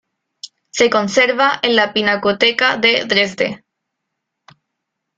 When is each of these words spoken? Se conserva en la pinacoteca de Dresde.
Se 0.71 0.89
conserva 0.89 1.59
en 1.61 1.75
la 1.75 1.93
pinacoteca 1.93 2.75
de 2.75 3.05
Dresde. 3.05 3.63